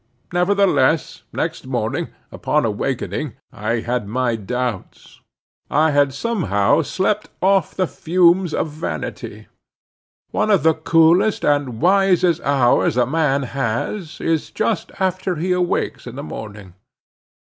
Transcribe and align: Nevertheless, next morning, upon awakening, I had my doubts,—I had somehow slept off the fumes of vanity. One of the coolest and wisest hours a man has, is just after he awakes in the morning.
Nevertheless, 0.33 1.21
next 1.31 1.67
morning, 1.67 2.07
upon 2.31 2.65
awakening, 2.65 3.33
I 3.53 3.81
had 3.81 4.07
my 4.07 4.35
doubts,—I 4.35 5.91
had 5.91 6.11
somehow 6.11 6.81
slept 6.81 7.29
off 7.39 7.75
the 7.75 7.85
fumes 7.85 8.51
of 8.51 8.67
vanity. 8.69 9.45
One 10.31 10.49
of 10.49 10.63
the 10.63 10.73
coolest 10.73 11.45
and 11.45 11.79
wisest 11.79 12.41
hours 12.41 12.97
a 12.97 13.05
man 13.05 13.43
has, 13.43 14.19
is 14.19 14.49
just 14.49 14.91
after 14.99 15.35
he 15.35 15.51
awakes 15.51 16.07
in 16.07 16.15
the 16.15 16.23
morning. 16.23 16.73